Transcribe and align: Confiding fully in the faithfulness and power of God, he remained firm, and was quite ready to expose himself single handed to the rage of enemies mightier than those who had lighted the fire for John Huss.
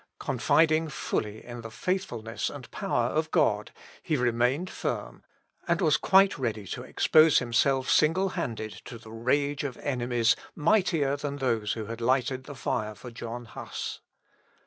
Confiding 0.19 0.89
fully 0.89 1.45
in 1.45 1.61
the 1.61 1.69
faithfulness 1.69 2.49
and 2.49 2.71
power 2.71 3.09
of 3.09 3.29
God, 3.29 3.71
he 4.01 4.17
remained 4.17 4.67
firm, 4.67 5.23
and 5.67 5.79
was 5.79 5.97
quite 5.97 6.39
ready 6.39 6.65
to 6.69 6.81
expose 6.81 7.37
himself 7.37 7.87
single 7.87 8.29
handed 8.29 8.71
to 8.85 8.97
the 8.97 9.11
rage 9.11 9.63
of 9.63 9.77
enemies 9.77 10.35
mightier 10.55 11.15
than 11.17 11.35
those 11.35 11.73
who 11.73 11.85
had 11.85 12.01
lighted 12.01 12.45
the 12.45 12.55
fire 12.55 12.95
for 12.95 13.11
John 13.11 13.45
Huss. 13.45 13.99